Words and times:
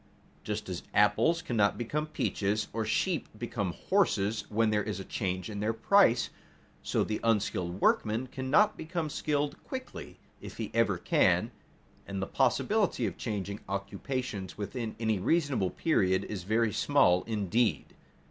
Just 0.43 0.67
as 0.67 0.81
apples 0.95 1.43
cannot 1.43 1.77
become 1.77 2.07
peaches 2.07 2.69
or 2.73 2.83
sheep 2.85 3.29
become 3.37 3.73
horses 3.73 4.45
when 4.49 4.71
there 4.71 4.81
is 4.83 4.99
a 4.99 5.05
change 5.05 5.47
in 5.47 5.59
their 5.59 5.73
price, 5.75 6.31
so 6.81 7.03
the 7.03 7.19
unskilled 7.23 7.79
workman 7.79 8.25
cannot 8.25 8.75
become 8.75 9.11
skilled 9.11 9.63
quickly, 9.63 10.17
if 10.41 10.57
he 10.57 10.71
ever 10.73 10.97
can, 10.97 11.51
and 12.07 12.19
the 12.19 12.25
possibility 12.25 13.05
of 13.05 13.15
changing 13.15 13.59
occupations 13.69 14.57
within 14.57 14.95
any 14.99 15.19
reasonable 15.19 15.69
period 15.69 16.23
is 16.23 16.45
very 16.45 16.73
small 16.73 17.21
indeed. 17.25 17.93